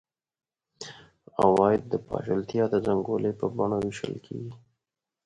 عواید 1.41 1.81
د 1.91 1.93
پاشلتیا 2.07 2.65
د 2.69 2.75
زنګولې 2.85 3.31
په 3.39 3.45
بڼه 3.55 3.77
وېشل 3.83 4.15
کېږي. 4.25 4.53